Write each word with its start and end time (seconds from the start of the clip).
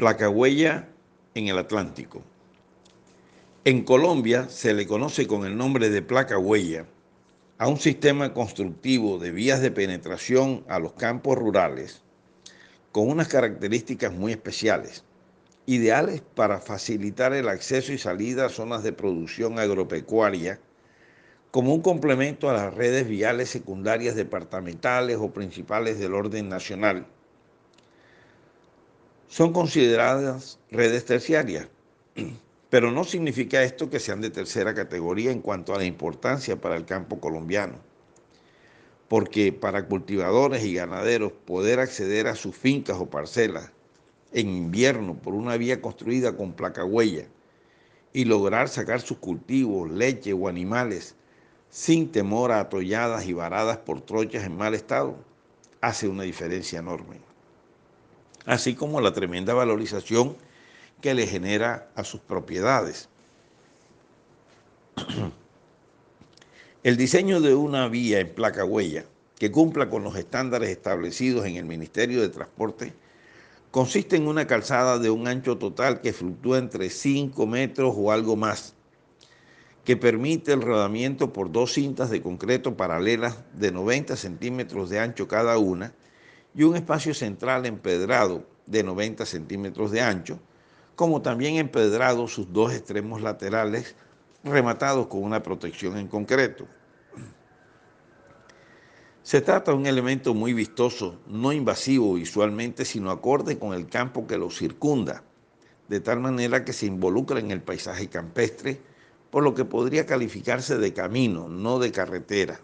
Placahuella 0.00 0.88
en 1.34 1.48
el 1.48 1.58
Atlántico. 1.58 2.22
En 3.66 3.84
Colombia 3.84 4.48
se 4.48 4.72
le 4.72 4.86
conoce 4.86 5.26
con 5.26 5.44
el 5.44 5.58
nombre 5.58 5.90
de 5.90 6.00
placa 6.00 6.38
huella 6.38 6.86
a 7.58 7.68
un 7.68 7.78
sistema 7.78 8.32
constructivo 8.32 9.18
de 9.18 9.30
vías 9.30 9.60
de 9.60 9.70
penetración 9.70 10.64
a 10.68 10.78
los 10.78 10.94
campos 10.94 11.36
rurales 11.36 12.00
con 12.92 13.10
unas 13.10 13.28
características 13.28 14.10
muy 14.14 14.32
especiales, 14.32 15.04
ideales 15.66 16.22
para 16.34 16.60
facilitar 16.60 17.34
el 17.34 17.50
acceso 17.50 17.92
y 17.92 17.98
salida 17.98 18.46
a 18.46 18.48
zonas 18.48 18.82
de 18.82 18.94
producción 18.94 19.58
agropecuaria 19.58 20.60
como 21.50 21.74
un 21.74 21.82
complemento 21.82 22.48
a 22.48 22.54
las 22.54 22.72
redes 22.72 23.06
viales 23.06 23.50
secundarias 23.50 24.14
departamentales 24.14 25.18
o 25.20 25.30
principales 25.30 25.98
del 25.98 26.14
orden 26.14 26.48
nacional. 26.48 27.04
Son 29.30 29.52
consideradas 29.52 30.58
redes 30.72 31.04
terciarias 31.04 31.68
pero 32.68 32.90
no 32.90 33.04
significa 33.04 33.62
esto 33.62 33.88
que 33.88 34.00
sean 34.00 34.20
de 34.20 34.30
tercera 34.30 34.74
categoría 34.74 35.30
en 35.30 35.40
cuanto 35.40 35.72
a 35.72 35.78
la 35.78 35.84
importancia 35.84 36.60
para 36.60 36.74
el 36.74 36.84
campo 36.84 37.20
colombiano. 37.20 37.76
Porque 39.06 39.52
para 39.52 39.86
cultivadores 39.86 40.64
y 40.64 40.74
ganaderos 40.74 41.30
poder 41.30 41.78
acceder 41.78 42.26
a 42.26 42.34
sus 42.34 42.56
fincas 42.56 42.98
o 42.98 43.08
parcelas 43.08 43.70
en 44.32 44.48
invierno 44.48 45.14
por 45.14 45.34
una 45.34 45.56
vía 45.56 45.80
construida 45.80 46.36
con 46.36 46.52
placa 46.52 46.84
huella 46.84 47.26
y 48.12 48.24
lograr 48.24 48.68
sacar 48.68 49.00
sus 49.00 49.18
cultivos, 49.18 49.92
leche 49.92 50.32
o 50.32 50.48
animales 50.48 51.14
sin 51.68 52.10
temor 52.10 52.50
a 52.50 52.58
atolladas 52.58 53.26
y 53.26 53.32
varadas 53.32 53.78
por 53.78 54.00
trochas 54.00 54.42
en 54.42 54.56
mal 54.56 54.74
estado, 54.74 55.14
hace 55.80 56.08
una 56.08 56.24
diferencia 56.24 56.80
enorme. 56.80 57.29
Así 58.46 58.74
como 58.74 59.00
la 59.00 59.12
tremenda 59.12 59.54
valorización 59.54 60.36
que 61.00 61.14
le 61.14 61.26
genera 61.26 61.90
a 61.94 62.04
sus 62.04 62.20
propiedades. 62.20 63.08
El 66.82 66.96
diseño 66.96 67.40
de 67.40 67.54
una 67.54 67.88
vía 67.88 68.20
en 68.20 68.34
placa 68.34 68.64
huella 68.64 69.04
que 69.38 69.50
cumpla 69.50 69.88
con 69.88 70.04
los 70.04 70.16
estándares 70.16 70.70
establecidos 70.70 71.46
en 71.46 71.56
el 71.56 71.64
Ministerio 71.64 72.20
de 72.20 72.28
Transporte 72.28 72.92
consiste 73.70 74.16
en 74.16 74.26
una 74.26 74.46
calzada 74.46 74.98
de 74.98 75.10
un 75.10 75.28
ancho 75.28 75.56
total 75.56 76.00
que 76.00 76.12
fluctúa 76.12 76.58
entre 76.58 76.90
5 76.90 77.46
metros 77.46 77.94
o 77.96 78.12
algo 78.12 78.36
más, 78.36 78.74
que 79.84 79.96
permite 79.96 80.52
el 80.52 80.62
rodamiento 80.62 81.32
por 81.32 81.52
dos 81.52 81.72
cintas 81.72 82.10
de 82.10 82.20
concreto 82.20 82.76
paralelas 82.76 83.38
de 83.54 83.72
90 83.72 84.16
centímetros 84.16 84.90
de 84.90 85.00
ancho 85.00 85.28
cada 85.28 85.56
una 85.58 85.94
y 86.54 86.62
un 86.62 86.76
espacio 86.76 87.14
central 87.14 87.66
empedrado 87.66 88.44
de 88.66 88.82
90 88.82 89.24
centímetros 89.26 89.90
de 89.90 90.00
ancho, 90.00 90.38
como 90.96 91.22
también 91.22 91.56
empedrados 91.56 92.34
sus 92.34 92.52
dos 92.52 92.72
extremos 92.72 93.22
laterales, 93.22 93.94
rematados 94.44 95.06
con 95.06 95.22
una 95.22 95.42
protección 95.42 95.96
en 95.96 96.08
concreto. 96.08 96.66
Se 99.22 99.40
trata 99.40 99.70
de 99.70 99.76
un 99.76 99.86
elemento 99.86 100.34
muy 100.34 100.52
vistoso, 100.52 101.20
no 101.26 101.52
invasivo 101.52 102.14
visualmente, 102.14 102.84
sino 102.84 103.10
acorde 103.10 103.58
con 103.58 103.74
el 103.74 103.86
campo 103.86 104.26
que 104.26 104.38
lo 104.38 104.50
circunda, 104.50 105.22
de 105.88 106.00
tal 106.00 106.20
manera 106.20 106.64
que 106.64 106.72
se 106.72 106.86
involucra 106.86 107.38
en 107.38 107.50
el 107.50 107.60
paisaje 107.60 108.08
campestre, 108.08 108.80
por 109.30 109.44
lo 109.44 109.54
que 109.54 109.64
podría 109.64 110.06
calificarse 110.06 110.78
de 110.78 110.92
camino, 110.92 111.48
no 111.48 111.78
de 111.78 111.92
carretera. 111.92 112.60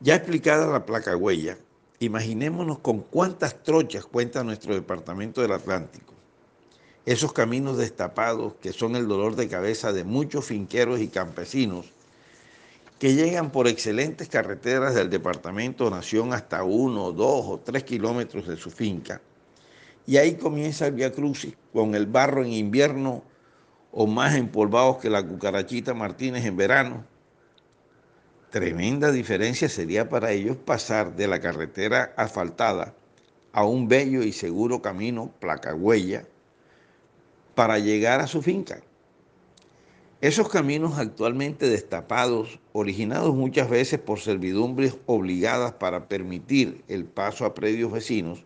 Ya 0.00 0.16
explicada 0.16 0.66
la 0.66 0.84
placa 0.84 1.16
huella, 1.16 1.56
Imaginémonos 2.00 2.80
con 2.80 3.00
cuántas 3.00 3.62
trochas 3.62 4.04
cuenta 4.04 4.42
nuestro 4.42 4.74
departamento 4.74 5.40
del 5.40 5.52
Atlántico. 5.52 6.12
Esos 7.06 7.32
caminos 7.32 7.78
destapados 7.78 8.54
que 8.60 8.72
son 8.72 8.96
el 8.96 9.06
dolor 9.06 9.36
de 9.36 9.48
cabeza 9.48 9.92
de 9.92 10.04
muchos 10.04 10.44
finqueros 10.44 11.00
y 11.00 11.08
campesinos 11.08 11.92
que 12.98 13.14
llegan 13.14 13.50
por 13.50 13.68
excelentes 13.68 14.28
carreteras 14.28 14.94
del 14.94 15.08
departamento 15.08 15.88
Nación 15.88 16.32
hasta 16.32 16.64
uno, 16.64 17.12
dos 17.12 17.46
o 17.46 17.60
tres 17.60 17.84
kilómetros 17.84 18.48
de 18.48 18.56
su 18.56 18.70
finca. 18.70 19.20
Y 20.06 20.16
ahí 20.16 20.34
comienza 20.34 20.86
el 20.86 20.94
Via 20.94 21.12
Crucis 21.12 21.54
con 21.72 21.94
el 21.94 22.06
barro 22.06 22.44
en 22.44 22.52
invierno 22.52 23.22
o 23.92 24.06
más 24.06 24.34
empolvados 24.34 24.98
que 24.98 25.10
la 25.10 25.22
cucarachita 25.26 25.94
Martínez 25.94 26.44
en 26.44 26.56
verano 26.56 27.13
Tremenda 28.54 29.10
diferencia 29.10 29.68
sería 29.68 30.08
para 30.08 30.30
ellos 30.30 30.56
pasar 30.56 31.16
de 31.16 31.26
la 31.26 31.40
carretera 31.40 32.14
asfaltada 32.16 32.94
a 33.52 33.64
un 33.64 33.88
bello 33.88 34.22
y 34.22 34.30
seguro 34.30 34.80
camino 34.80 35.32
placa 35.40 35.74
huella 35.74 36.24
para 37.56 37.80
llegar 37.80 38.20
a 38.20 38.28
su 38.28 38.42
finca. 38.42 38.80
Esos 40.20 40.48
caminos 40.48 41.00
actualmente 41.00 41.68
destapados, 41.68 42.60
originados 42.72 43.34
muchas 43.34 43.68
veces 43.68 43.98
por 43.98 44.20
servidumbres 44.20 44.98
obligadas 45.06 45.72
para 45.72 46.06
permitir 46.06 46.84
el 46.86 47.06
paso 47.06 47.46
a 47.46 47.54
predios 47.54 47.90
vecinos, 47.90 48.44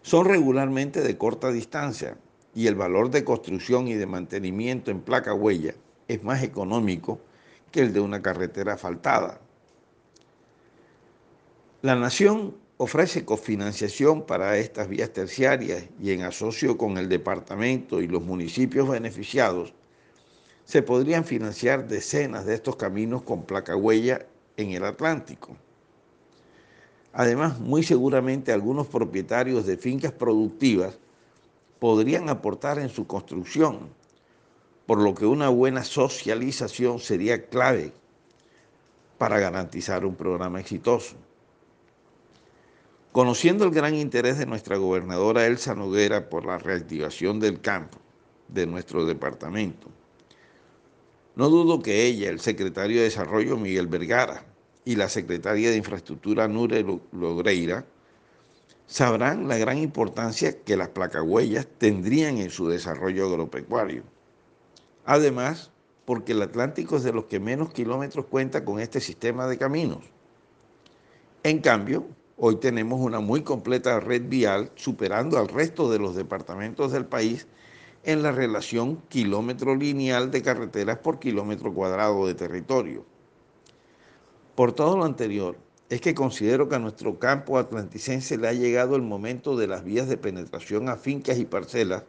son 0.00 0.24
regularmente 0.24 1.02
de 1.02 1.18
corta 1.18 1.52
distancia 1.52 2.16
y 2.54 2.66
el 2.66 2.76
valor 2.76 3.10
de 3.10 3.24
construcción 3.24 3.88
y 3.88 3.94
de 3.94 4.06
mantenimiento 4.06 4.90
en 4.90 5.02
placa 5.02 5.34
huella 5.34 5.74
es 6.08 6.24
más 6.24 6.42
económico 6.42 7.20
que 7.72 7.80
el 7.80 7.92
de 7.92 8.00
una 8.00 8.22
carretera 8.22 8.74
asfaltada. 8.74 9.40
La 11.80 11.96
Nación 11.96 12.54
ofrece 12.76 13.24
cofinanciación 13.24 14.26
para 14.26 14.56
estas 14.58 14.88
vías 14.88 15.12
terciarias 15.12 15.84
y 16.00 16.12
en 16.12 16.22
asocio 16.22 16.76
con 16.76 16.98
el 16.98 17.08
departamento 17.08 18.00
y 18.00 18.06
los 18.06 18.22
municipios 18.22 18.88
beneficiados, 18.88 19.74
se 20.64 20.82
podrían 20.82 21.24
financiar 21.24 21.88
decenas 21.88 22.46
de 22.46 22.54
estos 22.54 22.76
caminos 22.76 23.22
con 23.22 23.44
placa 23.44 23.74
huella 23.74 24.26
en 24.56 24.70
el 24.70 24.84
Atlántico. 24.84 25.56
Además, 27.12 27.58
muy 27.58 27.82
seguramente 27.82 28.52
algunos 28.52 28.86
propietarios 28.86 29.66
de 29.66 29.76
fincas 29.76 30.12
productivas 30.12 30.98
podrían 31.78 32.28
aportar 32.28 32.78
en 32.78 32.88
su 32.88 33.06
construcción 33.06 33.90
por 34.86 34.98
lo 34.98 35.14
que 35.14 35.26
una 35.26 35.48
buena 35.48 35.84
socialización 35.84 36.98
sería 36.98 37.46
clave 37.46 37.92
para 39.18 39.38
garantizar 39.38 40.04
un 40.04 40.16
programa 40.16 40.60
exitoso. 40.60 41.16
Conociendo 43.12 43.64
el 43.64 43.70
gran 43.70 43.94
interés 43.94 44.38
de 44.38 44.46
nuestra 44.46 44.76
gobernadora 44.76 45.46
Elsa 45.46 45.74
Noguera 45.74 46.28
por 46.28 46.46
la 46.46 46.58
reactivación 46.58 47.38
del 47.38 47.60
campo 47.60 47.98
de 48.48 48.66
nuestro 48.66 49.04
departamento, 49.04 49.88
no 51.34 51.48
dudo 51.48 51.80
que 51.80 52.04
ella, 52.04 52.28
el 52.30 52.40
secretario 52.40 52.98
de 52.98 53.04
Desarrollo 53.04 53.56
Miguel 53.56 53.86
Vergara 53.86 54.44
y 54.84 54.96
la 54.96 55.08
secretaria 55.08 55.70
de 55.70 55.76
Infraestructura 55.76 56.48
Nure 56.48 56.84
Logreira 57.12 57.86
sabrán 58.86 59.48
la 59.48 59.56
gran 59.56 59.78
importancia 59.78 60.60
que 60.62 60.76
las 60.76 60.88
placahuellas 60.88 61.66
tendrían 61.78 62.38
en 62.38 62.50
su 62.50 62.68
desarrollo 62.68 63.26
agropecuario. 63.26 64.02
Además, 65.04 65.70
porque 66.04 66.32
el 66.32 66.42
Atlántico 66.42 66.96
es 66.96 67.02
de 67.02 67.12
los 67.12 67.24
que 67.24 67.40
menos 67.40 67.72
kilómetros 67.72 68.26
cuenta 68.26 68.64
con 68.64 68.80
este 68.80 69.00
sistema 69.00 69.46
de 69.46 69.58
caminos. 69.58 70.04
En 71.42 71.60
cambio, 71.60 72.06
hoy 72.36 72.56
tenemos 72.56 73.00
una 73.00 73.20
muy 73.20 73.42
completa 73.42 73.98
red 74.00 74.22
vial 74.28 74.70
superando 74.74 75.38
al 75.38 75.48
resto 75.48 75.90
de 75.90 75.98
los 75.98 76.14
departamentos 76.14 76.92
del 76.92 77.06
país 77.06 77.46
en 78.04 78.22
la 78.22 78.32
relación 78.32 78.96
kilómetro 79.08 79.74
lineal 79.74 80.30
de 80.30 80.42
carreteras 80.42 80.98
por 80.98 81.18
kilómetro 81.18 81.72
cuadrado 81.72 82.26
de 82.26 82.34
territorio. 82.34 83.04
Por 84.54 84.72
todo 84.72 84.96
lo 84.96 85.04
anterior, 85.04 85.56
es 85.88 86.00
que 86.00 86.14
considero 86.14 86.68
que 86.68 86.76
a 86.76 86.78
nuestro 86.78 87.18
campo 87.18 87.58
atlanticense 87.58 88.38
le 88.38 88.48
ha 88.48 88.52
llegado 88.52 88.96
el 88.96 89.02
momento 89.02 89.56
de 89.56 89.66
las 89.66 89.84
vías 89.84 90.08
de 90.08 90.16
penetración 90.16 90.88
a 90.88 90.96
fincas 90.96 91.38
y 91.38 91.44
parcelas 91.44 92.04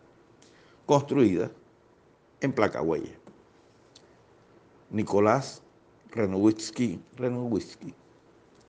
construidas 0.86 1.52
en 2.44 2.52
placa 2.52 2.82
huella. 2.82 3.12
Nicolás 4.92 5.64
Renowitsky, 6.12 7.02
Renowitsky. 7.16 7.96